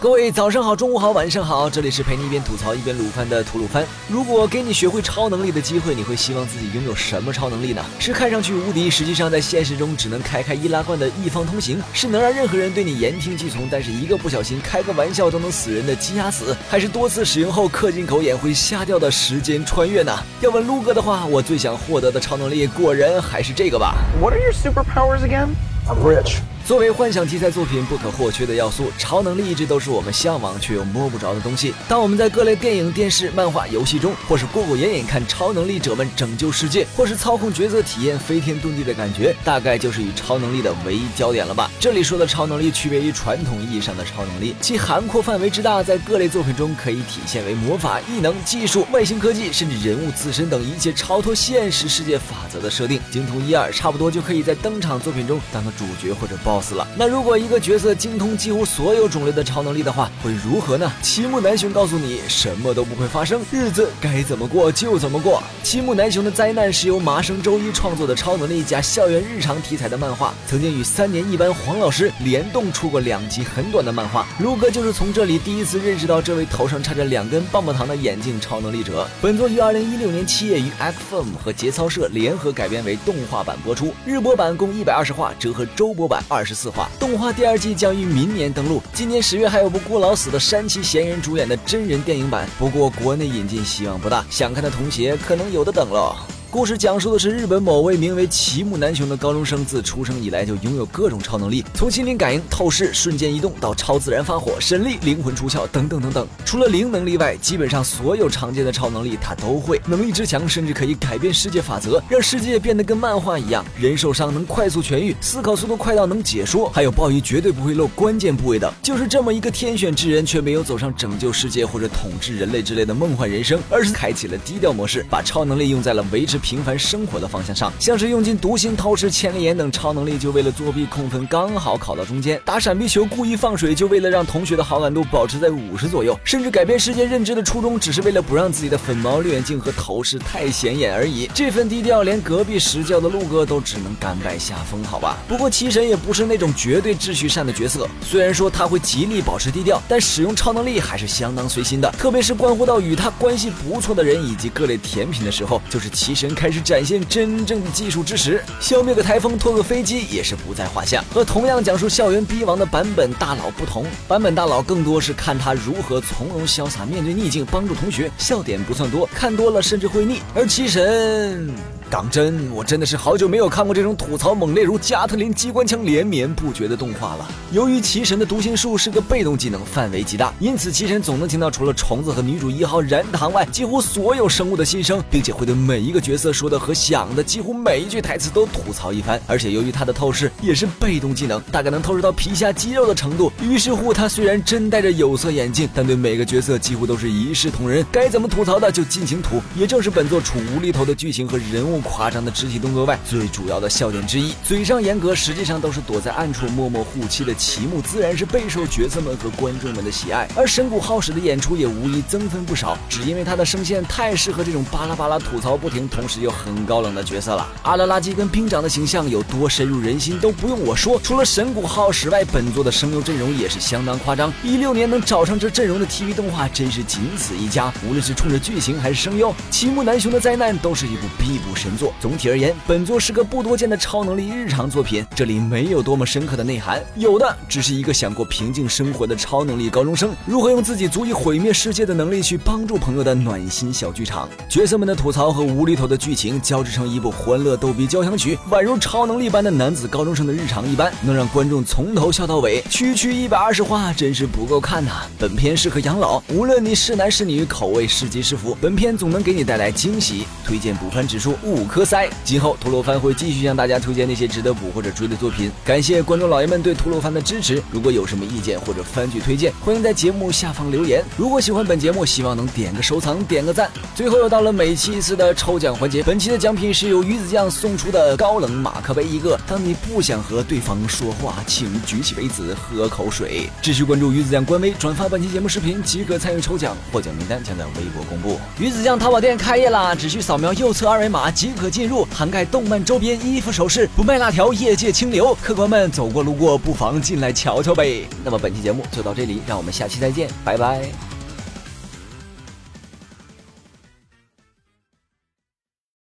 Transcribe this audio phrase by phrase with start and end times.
[0.00, 3.84] 各位早上好，中午好，晚上好，这里是陪你一边吐槽一边撸番的吐鲁番。
[4.08, 7.84] 如果给你学会超能力的机会，你会希望自己拥有什么超能力呢？
[7.98, 11.82] 是看上去无敌，实际上在现实中只能开开易拉罐的一方通行？
[11.92, 16.56] 是能让任何人对你言听计从，但是一个不小心开个玩笑都能死人的鸡鸭死？
[16.68, 20.16] 还是多次使用后氪金狗眼会瞎掉的时间穿越呢？
[20.40, 23.96] 要问撸哥的话，我最想获得的超能力果然还是这个吧。
[24.20, 25.48] What are your superpowers again?
[25.86, 26.38] I'm rich.
[26.68, 31.72] 作为幻想题材作品不可或缺的要素，超能力一直都是我们向往却又摸不着的东西。
[31.88, 41.70] 当我们在各类电影、电视、漫画、游戏中，或是过过眼瘾看超能力者们拯救世界，或是操控角色体验飞天遁地的感觉，大概就是与超能力的唯一焦点了吧。
[41.80, 56.86] 这里说的超能力区别于传统意义上的超能力，其涵括范围之大，在各类作品中可以体现为魔法、异能、技术、外星科技，甚至人物自身等一切超脱现实世界法则的设定，精通一二，差不多就可以在登场作品中当个主角或者包死了。
[56.96, 60.90] 那如果一个角色精通几乎所有种类的超能力的话，会如何呢？
[61.02, 65.42] 齐木南雄告诉你，什么都不会发生，日子该怎么过就怎么过。
[65.62, 74.26] 齐木南雄的灾难是由麻生周一创作的超能力加校园日常题材的漫画，曾经与三年一班黄老师联动出过两集很短的漫画。
[74.38, 79.06] 卢哥就是从这里第一次认识到这位头上插着两根棒棒糖的眼镜超能力者。
[79.20, 80.70] 本作于二零一六年七月与
[81.10, 86.88] FM 和节操社联合改编为动画版播出，日播版共一百二十话，折合周播版二十四话。
[86.98, 96.16] 动画第二季将于明年登陆，今年十月还有部顾老死的山崎贤人主演的真人电影版，不过国内引进希望不大，想看的同学可能有的等了。
[96.50, 106.26] 故事讲述的是日本某位名为齐木南雄的高中生，自出生以来就拥有各种超能力，从心灵感应、透视、瞬间移动到超自然发火、神力、灵魂出窍等等等等。
[106.46, 109.78] 除了灵能力外，基本上所有常见的超能力他都会。
[109.86, 113.62] 能力之强，甚至可以改变世界法则，让世界变得跟漫画一样。
[113.78, 118.72] 人受伤能快速痊愈，思考速度快到能解说，还有鲍鱼绝对不会漏关键部位的。
[118.82, 126.37] 就是这么一个天选之人，却没有走上拯救世界或者统治人类之类的梦幻人生，而是开启了低调模式，把超能力用在了维持。
[126.38, 141.28] 平凡生活的方向上，像是用尽读心、透视、千里眼等超能力，就为了作弊控分刚好考到中间；打闪避球故意放水，就为了让同学的好感度保持在五十左右；甚至改变世界认知的初衷，只是为了不让自己的粉毛绿眼镜和头饰太显眼而已。
[141.34, 145.16] 这份低调，连隔壁实教的陆哥都只能甘拜下风，好吧？
[145.26, 151.90] 不过七神也不是那种绝对秩序善的角色，虽然说他会极力保持低调，但使用超能力还是相当随心的。
[151.92, 156.58] 特别是关乎到与他关系不错的人以及各类甜品的时候，就是七神开始。
[156.68, 161.02] 展现真正的技术之时，消灭个台风、拖个飞机也是不在话下。
[161.14, 170.20] 和同样讲述校园逼王的版本大佬不同，版本大佬更多是看他如何从容潇洒面对逆境，帮助同学，笑点不算多，看多了甚至会腻。
[170.34, 171.77] 而七神。
[171.90, 177.26] 讲真，我真的是好久没有看过这种吐槽猛烈如加特林机关枪连绵不绝的动画了。
[177.50, 189.18] 由于奇神的读心术是个被动技能，范围极大，因此奇神总能听到除了虫子和女主一号燃糖外，几乎所有生物的心声，并且会对每一个角色说的和想的几乎每一句台词都吐槽一番。
[189.26, 193.32] 而且由于他的透视也是被动技能，大概能透视到皮下肌肉的程度。
[193.42, 199.40] 于是乎，他虽然真戴着有色眼镜，但对每个角色几乎都是一视同仁，该怎么吐槽的就尽情吐。
[199.56, 201.77] 也正是本作处无厘头的剧情和人物。
[201.82, 210.28] 夸张的肢体动作外，最主要的笑点之一，嘴上严格，实际上都是躲在暗处默默护妻的齐木，自然是备受角色们和观众们的喜爱。
[210.36, 217.46] 而神谷浩史的演出也无疑增分不少，只因为他的声线太适合这种巴拉巴拉吐槽不停，同时又很高冷的角色了。
[217.62, 221.00] 阿拉拉基跟兵长的形象有多深入人心，都不用我说。
[221.02, 224.32] 除了神谷浩史外，本作的声优阵容也是相当夸张。
[224.42, 227.72] 一六年能找上这阵容的 TV 动画，真是仅此一家。
[227.86, 231.78] 无论是冲着剧情还是声优，齐木南雄的灾难都是一部必部神。
[231.78, 235.06] 作总体而言，本作是个不多见的超能力日常作品。
[235.14, 244.28] 这里没有多么深刻的内涵，有的只是一个想过平静生活的超能力高中生如何用自己足以毁灭世界的能力去帮助朋友的暖心小剧场。
[244.48, 252.60] 角色们的吐槽和无厘头的剧情交织成一部欢乐逗比交响曲，宛如超能力般的男子高中生的日常一般，能让观众从头笑到尾。
[252.62, 255.02] 区区一百二十话真是不够看呐！
[255.16, 260.26] 本片适合养老，无论你是男是女，口味是吉是福，本片总能给你带来惊喜。
[260.44, 261.57] 推荐补番指数五。
[261.64, 265.50] 科塞，今后吐鲁番会继续向大家推荐那些值得补或者追的作品。
[265.64, 267.62] 感谢观众老爷们对吐鲁番的支持。
[267.70, 271.02] 如果有什么意见或者番剧推荐，欢迎在节目下方留言。
[271.16, 273.70] 如果喜欢本节目，希望能点个收藏，点个赞。
[273.94, 279.38] 最后又到了每期一次的抽奖环节，本期的奖品是由鱼子酱送出的高冷马克杯一个。
[279.46, 283.48] 当你不想和对方说话，请举起杯子喝口水。
[283.62, 288.38] 继续关注鱼子酱官微，转发本期节目视频即可参与抽奖，获奖名单将在微博公布。
[288.58, 291.47] 鱼子酱淘宝店开业啦，只需扫描右侧二维码即。
[291.48, 295.34] 即可进入，涵盖动漫周边、衣服、首饰，不卖辣条，业界清流。
[295.42, 298.06] 客官们走过路过，不妨进来瞧瞧呗。
[298.22, 301.17] 那么本期节目就到这里，让我们下期再见，拜拜。